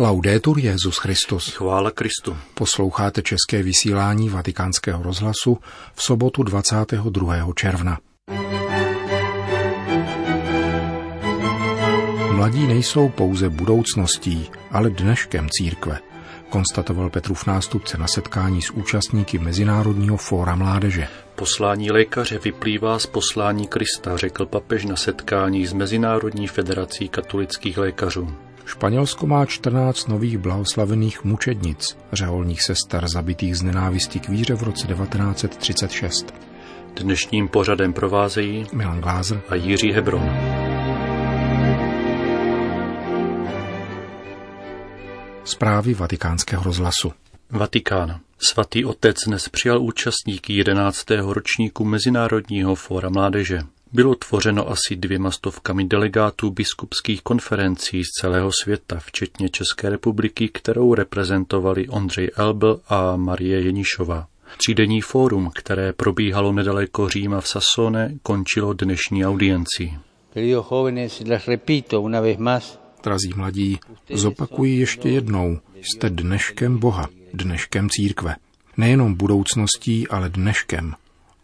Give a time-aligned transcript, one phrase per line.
[0.00, 1.52] Laudetur Jezus Christus.
[1.52, 2.36] Chvála Kristu.
[2.54, 5.58] Posloucháte české vysílání Vatikánského rozhlasu
[5.94, 7.34] v sobotu 22.
[7.54, 7.98] června.
[12.30, 15.98] Mladí nejsou pouze budoucností, ale dneškem církve,
[16.48, 21.08] konstatoval Petrův nástupce na setkání s účastníky Mezinárodního fóra mládeže.
[21.34, 28.47] Poslání lékaře vyplývá z poslání Krista, řekl papež na setkání s Mezinárodní federací katolických lékařů.
[28.68, 34.86] Španělsko má 14 nových blahoslavených mučednic, řeholních sester zabitých z nenávistí k víře v roce
[34.86, 36.34] 1936.
[36.94, 40.30] Dnešním pořadem provázejí Milan Glázer a Jiří Hebron.
[45.44, 47.12] Zprávy vatikánského rozhlasu.
[47.50, 48.20] Vatikán.
[48.38, 51.10] Svatý otec dnes přijal účastníky 11.
[51.10, 53.60] ročníku Mezinárodního fóra mládeže.
[53.92, 60.94] Bylo tvořeno asi dvěma stovkami delegátů biskupských konferencí z celého světa, včetně České republiky, kterou
[60.94, 64.26] reprezentovali Ondřej Elbl a Marie Jenišová.
[64.56, 69.98] Třídenní fórum, které probíhalo nedaleko Říma v Sassone, končilo dnešní audiencí.
[73.02, 73.78] Drazí mladí,
[74.14, 78.36] zopakuji ještě jednou, jste dneškem Boha, dneškem církve.
[78.76, 80.94] Nejenom budoucností, ale dneškem.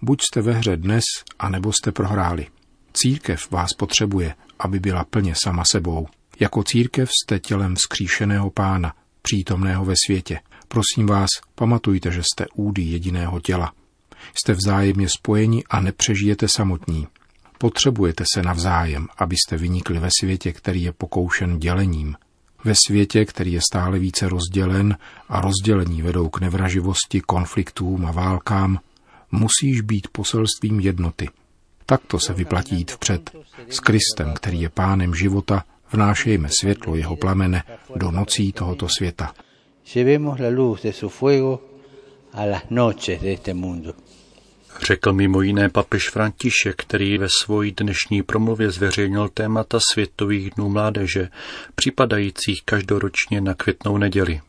[0.05, 1.05] Buď jste ve hře dnes,
[1.38, 2.47] anebo jste prohráli.
[2.92, 6.06] Církev vás potřebuje, aby byla plně sama sebou.
[6.41, 10.41] Jako církev jste tělem vzkříšeného pána, přítomného ve světě.
[10.69, 13.72] Prosím vás, pamatujte, že jste údy jediného těla.
[14.34, 17.06] Jste vzájemně spojeni a nepřežijete samotní.
[17.58, 22.16] Potřebujete se navzájem, abyste vynikli ve světě, který je pokoušen dělením.
[22.64, 24.96] Ve světě, který je stále více rozdělen
[25.28, 28.78] a rozdělení vedou k nevraživosti, konfliktům a válkám,
[29.34, 31.28] musíš být poselstvím jednoty.
[31.86, 33.30] Takto se vyplatí jít vpřed.
[33.68, 37.62] S Kristem, který je pánem života, vnášejme světlo jeho plamene
[37.96, 39.34] do nocí tohoto světa.
[39.94, 41.60] Llevemos la luz de su fuego
[42.32, 43.92] a las noches de este mundo.
[44.82, 51.28] Řekl mimo jiné papež František, který ve svojí dnešní promluvě zveřejnil témata Světových dnů mládeže,
[51.74, 54.40] připadajících každoročně na květnou neděli.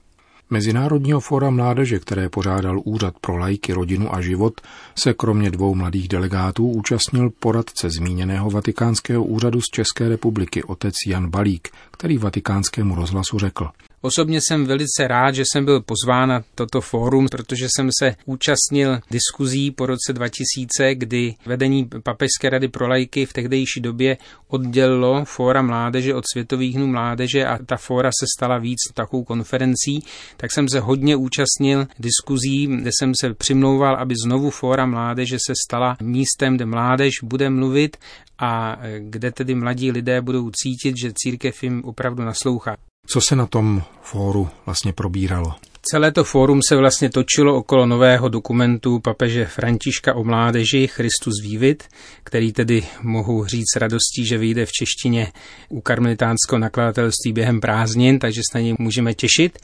[0.49, 4.61] Mezinárodního fóra mládeže, které pořádal Úřad pro lajky, rodinu a život,
[4.95, 11.29] se kromě dvou mladých delegátů účastnil poradce zmíněného vatikánského úřadu z České republiky, otec Jan
[11.29, 13.69] Balík, který vatikánskému rozhlasu řekl.
[14.05, 18.99] Osobně jsem velice rád, že jsem byl pozván na toto fórum, protože jsem se účastnil
[19.11, 24.17] diskuzí po roce 2000, kdy vedení Papežské rady pro lajky v tehdejší době
[24.47, 30.03] oddělilo fóra mládeže od Světových dnů mládeže a ta fóra se stala víc takovou konferencí,
[30.37, 35.53] tak jsem se hodně účastnil diskuzí, kde jsem se přimlouval, aby znovu fóra mládeže se
[35.67, 37.97] stala místem, kde mládež bude mluvit
[38.39, 42.77] a kde tedy mladí lidé budou cítit, že církev jim opravdu naslouchá.
[43.07, 45.53] Co se na tom fóru vlastně probíralo?
[45.91, 51.83] Celé to fórum se vlastně točilo okolo nového dokumentu papeže Františka o mládeži Christus Vivit,
[52.23, 55.31] který tedy mohu říct radostí, že vyjde v češtině
[55.69, 59.59] u karmelitánského nakladatelství během prázdnin, takže se na něj můžeme těšit.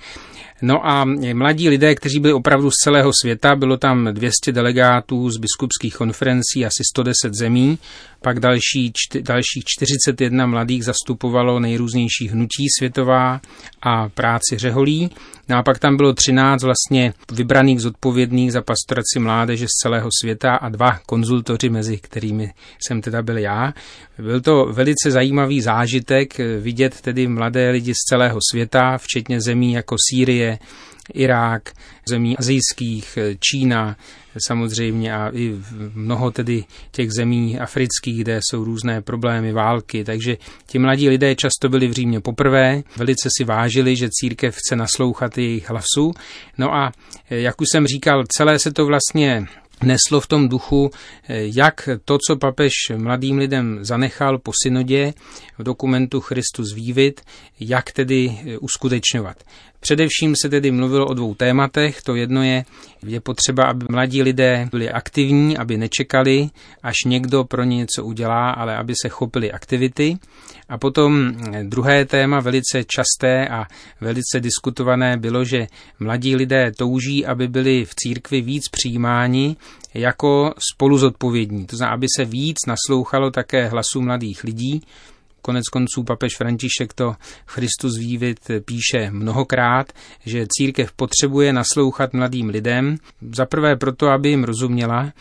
[0.61, 5.37] No a mladí lidé, kteří byli opravdu z celého světa, bylo tam 200 delegátů z
[5.37, 7.77] biskupských konferencí, asi 110 zemí,
[8.23, 13.41] pak další, čty, dalších 41 mladých zastupovalo nejrůznější hnutí světová
[13.81, 15.09] a práci řeholí.
[15.49, 20.55] No a pak tam bylo 13 vlastně vybraných zodpovědných za pastoraci mládeže z celého světa
[20.55, 22.53] a dva konzultoři, mezi kterými
[22.87, 23.73] jsem teda byl já.
[24.17, 29.95] Byl to velice zajímavý zážitek vidět tedy mladé lidi z celého světa, včetně zemí jako
[30.09, 30.59] Sýrie,
[31.13, 31.69] Irák,
[32.09, 33.97] zemí azijských, Čína
[34.47, 35.55] samozřejmě a i
[35.93, 41.69] mnoho tedy těch zemí afrických, kde jsou různé problémy, války, takže ti mladí lidé často
[41.69, 46.11] byli v Římě poprvé, velice si vážili, že církev chce naslouchat jejich hlasu.
[46.57, 46.91] No a
[47.29, 49.45] jak už jsem říkal, celé se to vlastně
[49.83, 50.91] neslo v tom duchu,
[51.29, 55.13] jak to, co papež mladým lidem zanechal po synodě
[55.57, 57.21] v dokumentu Christus Vívit,
[57.59, 59.43] jak tedy uskutečňovat.
[59.81, 62.01] Především se tedy mluvilo o dvou tématech.
[62.01, 62.65] To jedno je,
[63.05, 66.49] je potřeba, aby mladí lidé byli aktivní, aby nečekali,
[66.83, 70.17] až někdo pro ně něco udělá, ale aby se chopili aktivity.
[70.69, 71.33] A potom
[71.63, 73.65] druhé téma, velice časté a
[74.01, 75.67] velice diskutované, bylo, že
[75.99, 79.55] mladí lidé touží, aby byli v církvi víc přijímáni
[79.93, 81.65] jako spoluzodpovědní.
[81.65, 84.81] To znamená, aby se víc naslouchalo také hlasu mladých lidí,
[85.41, 87.13] Konec konců papež František to
[87.47, 89.93] Christus Vývit píše mnohokrát,
[90.25, 92.95] že církev potřebuje naslouchat mladým lidem,
[93.31, 95.13] za prvé proto, aby jim rozuměla,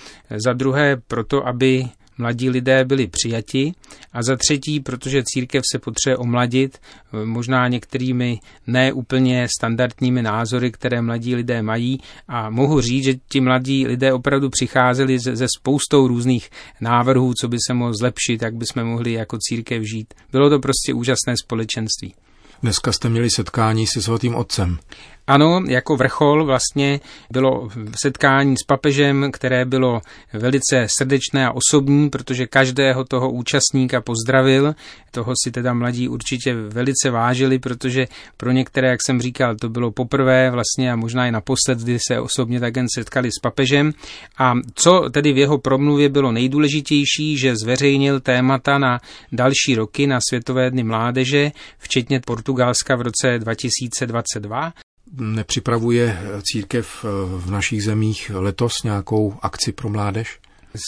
[0.45, 1.85] za druhé proto, aby
[2.21, 3.73] mladí lidé byli přijati
[4.13, 6.79] a za třetí, protože církev se potřebuje omladit,
[7.25, 13.41] možná některými ne úplně standardními názory, které mladí lidé mají a mohu říct, že ti
[13.41, 16.51] mladí lidé opravdu přicházeli ze, ze spoustou různých
[16.81, 20.15] návrhů, co by se mohlo zlepšit, jak by jsme mohli jako církev žít.
[20.33, 22.15] Bylo to prostě úžasné společenství.
[22.63, 24.79] Dneska jste měli setkání se svatým otcem.
[25.27, 27.01] Ano, jako vrchol vlastně
[27.33, 27.69] bylo
[28.03, 30.01] setkání s papežem, které bylo
[30.33, 34.75] velice srdečné a osobní, protože každého toho účastníka pozdravil.
[35.11, 38.07] Toho si teda mladí určitě velice vážili, protože
[38.37, 42.21] pro některé, jak jsem říkal, to bylo poprvé vlastně a možná i naposled, kdy se
[42.21, 43.93] osobně také setkali s papežem.
[44.39, 49.01] A co tedy v jeho promluvě bylo nejdůležitější, že zveřejnil témata na
[49.33, 54.73] další roky na Světové dny mládeže, včetně Portugalska v roce 2022
[55.13, 57.05] Nepřipravuje církev
[57.39, 60.40] v našich zemích letos nějakou akci pro mládež?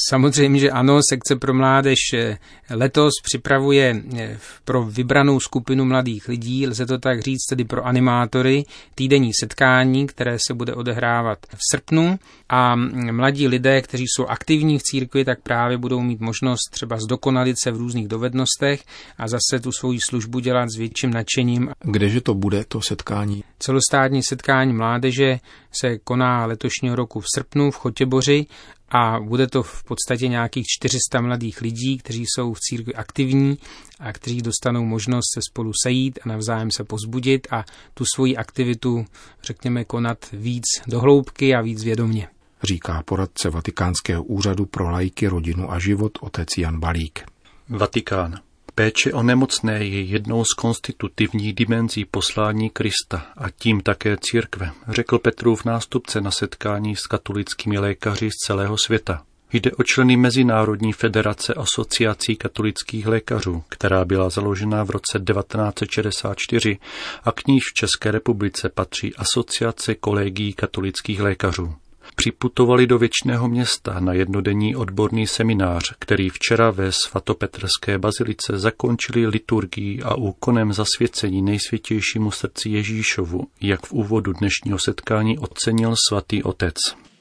[0.09, 2.39] Samozřejmě, že ano, sekce pro mládež eh,
[2.71, 8.65] letos připravuje eh, pro vybranou skupinu mladých lidí, lze to tak říct, tedy pro animátory,
[8.95, 12.19] týdenní setkání, které se bude odehrávat v srpnu
[12.49, 16.99] a mm, mladí lidé, kteří jsou aktivní v církvi, tak právě budou mít možnost třeba
[16.99, 18.85] zdokonalit se v různých dovednostech
[19.19, 21.71] a zase tu svoji službu dělat s větším nadšením.
[21.81, 23.45] Kdeže to bude, to setkání?
[23.59, 25.39] Celostátní setkání mládeže
[25.81, 28.47] se koná letošního roku v srpnu v Chotěboři
[28.93, 33.59] a bude to v podstatě nějakých 400 mladých lidí, kteří jsou v církvi aktivní
[34.01, 39.05] a kteří dostanou možnost se spolu sejít a navzájem se pozbudit a tu svoji aktivitu,
[39.43, 42.29] řekněme, konat víc dohloubky a víc vědomně.
[42.63, 47.25] Říká poradce Vatikánského úřadu pro lajky, rodinu a život otec Jan Balík.
[47.69, 48.41] Vatikán.
[48.75, 55.19] Péče o nemocné je jednou z konstitutivních dimenzí poslání Krista a tím také církve, řekl
[55.19, 59.23] Petrův nástupce na setkání s katolickými lékaři z celého světa.
[59.53, 66.79] Jde o členy Mezinárodní federace asociací katolických lékařů, která byla založena v roce 1964
[67.25, 71.75] a k níž v České republice patří Asociace kolegí katolických lékařů
[72.17, 80.03] připutovali do věčného města na jednodenní odborný seminář, který včera ve svatopetrské bazilice zakončili liturgií
[80.03, 86.75] a úkonem zasvěcení nejsvětějšímu srdci Ježíšovu, jak v úvodu dnešního setkání ocenil svatý otec.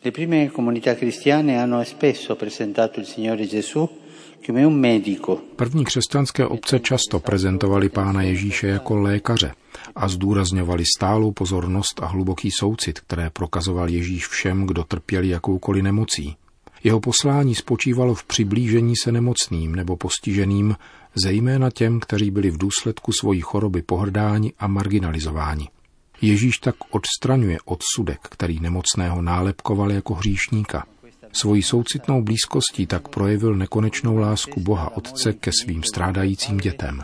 [0.06, 3.90] Le prime comunità cristiane hanno spesso presentato il Signore Gesù
[5.56, 9.54] První křesťanské obce často prezentovali pána Ježíše jako lékaře
[9.96, 16.36] a zdůrazňovali stálou pozornost a hluboký soucit, které prokazoval Ježíš všem, kdo trpěli jakoukoliv nemocí.
[16.84, 20.76] Jeho poslání spočívalo v přiblížení se nemocným nebo postiženým,
[21.24, 25.70] zejména těm, kteří byli v důsledku svojí choroby pohrdáni a marginalizováni.
[26.22, 30.86] Ježíš tak odstraňuje odsudek, který nemocného nálepkoval jako hříšníka–
[31.34, 37.04] Svojí soucitnou blízkostí tak projevil nekonečnou lásku Boha Otce ke svým strádajícím dětem.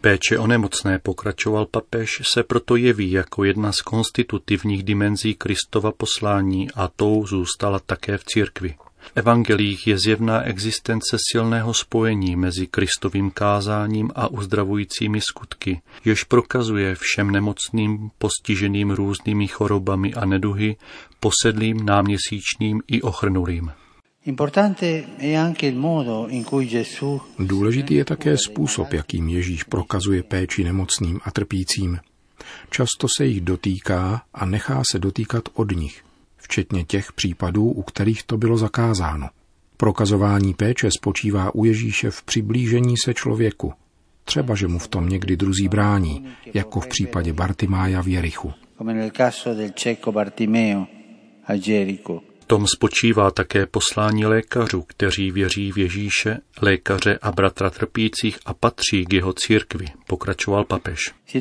[0.00, 6.70] Péče o nemocné, pokračoval papež, se proto jeví jako jedna z konstitutivních dimenzí Kristova poslání
[6.74, 8.74] a tou zůstala také v církvi.
[9.04, 16.94] V evangelích je zjevná existence silného spojení mezi Kristovým kázáním a uzdravujícími skutky, jež prokazuje
[16.94, 20.76] všem nemocným, postiženým různými chorobami a neduhy,
[21.20, 23.72] posedlým, náměsíčným i ochrnulým.
[27.38, 31.98] Důležitý je také způsob, jakým Ježíš prokazuje péči nemocným a trpícím.
[32.70, 36.02] Často se jich dotýká a nechá se dotýkat od nich
[36.44, 39.28] včetně těch případů, u kterých to bylo zakázáno.
[39.76, 43.72] Prokazování péče spočívá u Ježíše v přiblížení se člověku.
[44.24, 48.52] Třeba, že mu v tom někdy druzí brání, jako v případě Bartimája v Jerichu
[52.46, 59.04] tom spočívá také poslání lékařů, kteří věří v Ježíše, lékaře a bratra trpících a patří
[59.04, 61.00] k jeho církvi, pokračoval papež.
[61.34, 61.40] E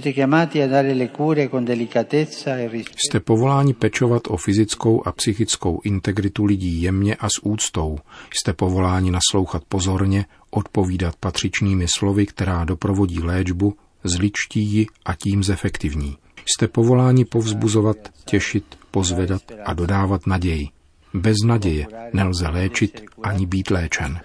[2.96, 7.98] Jste povoláni pečovat o fyzickou a psychickou integritu lidí jemně a s úctou.
[8.34, 16.18] Jste povoláni naslouchat pozorně, odpovídat patřičnými slovy, která doprovodí léčbu, zličtí ji a tím zefektivní.
[16.46, 20.68] Jste povoláni povzbuzovat, těšit, pozvedat a dodávat naději.
[21.14, 24.20] Bez naděje nelze léčit ani být léčen.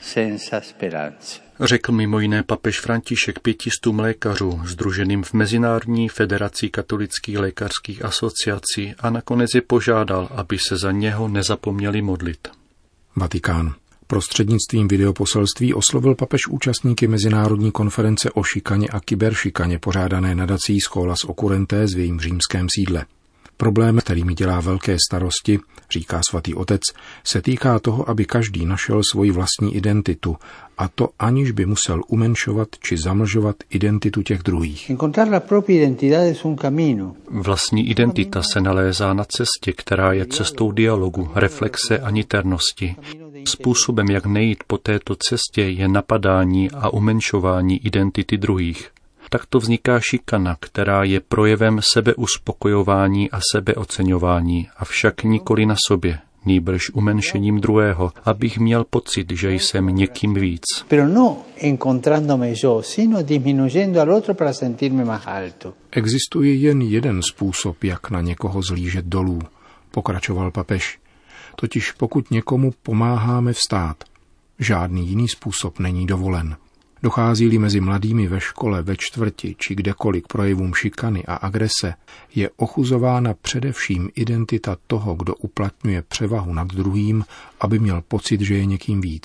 [1.61, 9.11] Řekl mimo jiné papež František pětistům lékařů, združeným v Mezinárodní federaci katolických lékařských asociací a
[9.11, 12.49] nakonec je požádal, aby se za něho nezapomněli modlit.
[13.17, 13.75] Vatikán.
[14.07, 21.87] Prostřednictvím videoposelství oslovil papež účastníky Mezinárodní konference o šikaně a kyberšikaně pořádané nadací Scholas Ocurenté
[21.87, 23.05] v jejím římském sídle.
[23.61, 25.59] Problém, který mi dělá velké starosti,
[25.91, 26.81] říká svatý otec,
[27.25, 30.37] se týká toho, aby každý našel svoji vlastní identitu,
[30.79, 34.91] a to aniž by musel umenšovat či zamlžovat identitu těch druhých.
[37.31, 42.97] Vlastní identita se nalézá na cestě, která je cestou dialogu, reflexe a niternosti.
[43.49, 48.91] Způsobem, jak nejít po této cestě, je napadání a umenšování identity druhých.
[49.31, 57.61] Takto vzniká šikana, která je projevem sebeuspokojování a sebeoceňování, avšak nikoli na sobě, nýbrž umenšením
[57.61, 60.65] druhého, abych měl pocit, že jsem někým víc.
[61.09, 61.37] No
[65.91, 69.39] Existuje jen jeden způsob, jak na někoho zlížet dolů,
[69.91, 70.99] pokračoval papež.
[71.57, 74.05] Totiž pokud někomu pomáháme vstát,
[74.59, 76.57] žádný jiný způsob není dovolen.
[77.03, 81.95] Dochází-li mezi mladými ve škole, ve čtvrti či kdekoliv projevům šikany a agrese,
[82.35, 87.25] je ochuzována především identita toho, kdo uplatňuje převahu nad druhým,
[87.61, 89.25] aby měl pocit, že je někým víc.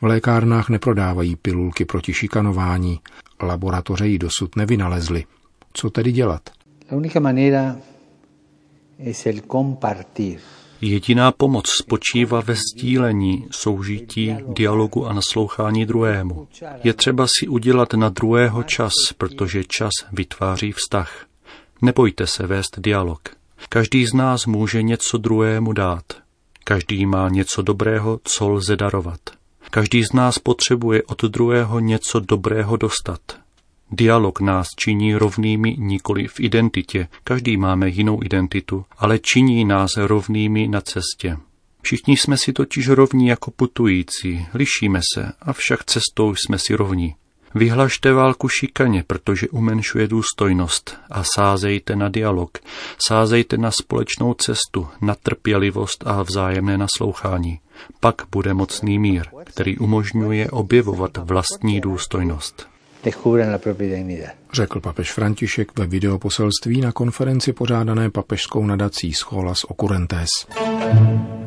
[0.00, 3.00] V lékárnách neprodávají pilulky proti šikanování,
[3.42, 5.24] laboratoře ji dosud nevynalezly.
[5.72, 6.50] Co tedy dělat?
[6.90, 7.76] La única manera
[8.98, 10.38] es el compartir.
[10.84, 16.48] Jediná pomoc spočívá ve sdílení, soužití, dialogu a naslouchání druhému.
[16.84, 21.26] Je třeba si udělat na druhého čas, protože čas vytváří vztah.
[21.82, 23.20] Nebojte se vést dialog.
[23.68, 26.04] Každý z nás může něco druhému dát.
[26.64, 29.20] Každý má něco dobrého, co lze darovat.
[29.70, 33.41] Každý z nás potřebuje od druhého něco dobrého dostat.
[33.94, 37.08] Dialog nás činí rovnými nikoli v identitě.
[37.24, 41.36] Každý máme jinou identitu, ale činí nás rovnými na cestě.
[41.82, 47.14] Všichni jsme si totiž rovní jako putující, lišíme se, avšak cestou jsme si rovní.
[47.54, 52.58] Vyhlašte válku šikaně, protože umenšuje důstojnost a sázejte na dialog,
[53.06, 57.60] sázejte na společnou cestu, na trpělivost a vzájemné naslouchání.
[58.00, 62.71] Pak bude mocný mír, který umožňuje objevovat vlastní důstojnost
[63.04, 64.30] descubran la propia dignidad.
[64.52, 70.28] Řekl papež František ve videoposelství na konferenci pořádané papežskou nadací Scholas Occurrentes.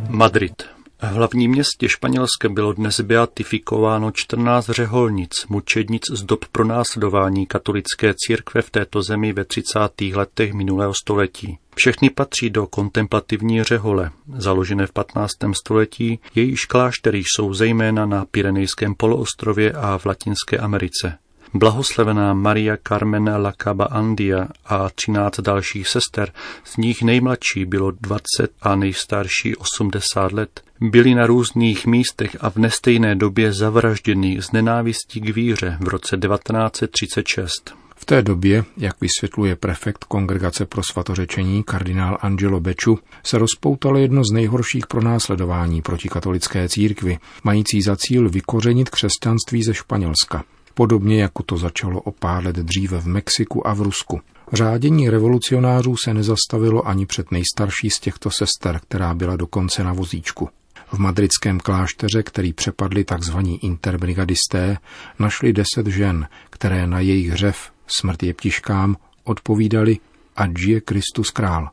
[0.09, 0.63] Madrid.
[1.01, 8.61] V hlavním městě Španělské bylo dnes beatifikováno 14 řeholnic, mučednic z dob pronásledování katolické církve
[8.61, 9.79] v této zemi ve 30.
[10.13, 11.57] letech minulého století.
[11.75, 15.31] Všechny patří do kontemplativní řehole, založené v 15.
[15.53, 21.17] století, jejíž kláštery jsou zejména na Pyrenejském poloostrově a v Latinské Americe.
[21.55, 26.31] Blahoslavená Maria Carmen Lacaba Andia a 13 dalších sester,
[26.63, 32.55] z nich nejmladší bylo 20 a nejstarší 80 let, byli na různých místech a v
[32.55, 37.73] nestejné době zavražděni z nenávistí k víře v roce 1936.
[37.95, 44.21] V té době, jak vysvětluje prefekt Kongregace pro svatořečení kardinál Angelo Beču, se rozpoutalo jedno
[44.23, 50.43] z nejhorších pronásledování proti katolické církvi, mající za cíl vykořenit křesťanství ze Španělska
[50.75, 54.21] podobně jako to začalo o pár let dříve v Mexiku a v Rusku.
[54.53, 60.49] Řádění revolucionářů se nezastavilo ani před nejstarší z těchto sester, která byla dokonce na vozíčku.
[60.91, 63.37] V madridském klášteře, který přepadli tzv.
[63.61, 64.77] interbrigadisté,
[65.19, 69.97] našli deset žen, které na jejich hřev smrt je ptiškám odpovídali
[70.35, 71.69] a žije Kristus král.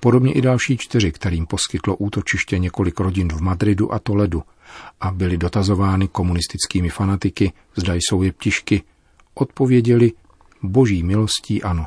[0.00, 4.42] Podobně i další čtyři, kterým poskytlo útočiště několik rodin v Madridu a Toledu
[5.00, 8.82] a byly dotazovány komunistickými fanatiky, zda jsou je ptišky,
[9.34, 10.12] odpověděli
[10.62, 11.86] boží milostí ano.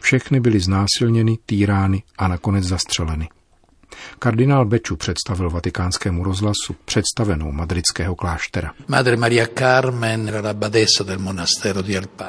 [0.00, 3.28] Všechny byly znásilněny, týrány a nakonec zastřeleny.
[4.18, 8.72] Kardinál Beču představil vatikánskému rozhlasu představenou madridského kláštera.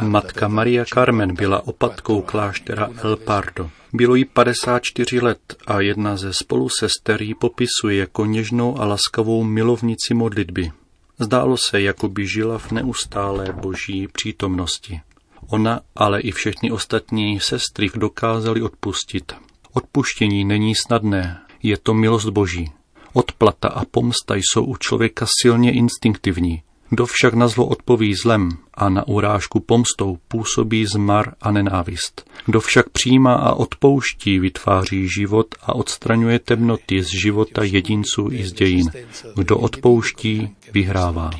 [0.02, 3.70] Matka Maria Carmen byla opatkou kláštera El Pardo.
[3.98, 10.14] Bylo jí 54 let a jedna ze spolusester ji popisuje jako něžnou a laskavou milovnici
[10.14, 10.72] modlitby.
[11.20, 15.02] Zdálo se, jako by žila v neustálé boží přítomnosti.
[15.48, 19.34] Ona, ale i všechny ostatní sestry dokázali odpustit.
[19.74, 22.72] Odpuštění není snadné, je to milost boží.
[23.14, 26.64] Odplata a pomsta jsou u člověka silně instinktivní.
[26.90, 32.30] Kdo však na zlo odpoví zlem a na urážku pomstou působí zmar a nenávist.
[32.46, 38.54] Kdo však přijímá a odpouští, vytváří život a odstraňuje temnoty z života jedinců i z
[38.54, 38.92] dějin.
[39.36, 41.32] Kdo odpouští, vyhrává.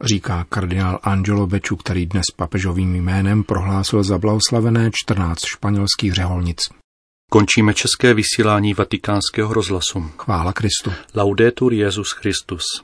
[0.00, 6.58] Říká kardinál Angelo Beču, který dnes papežovým jménem prohlásil za blahoslavené 14 španělských řeholnic.
[7.32, 10.10] Končíme české vysílání vatikánského rozhlasu.
[10.18, 10.92] Chvála Kristu.
[11.14, 12.64] Laudetur Jezus Christus.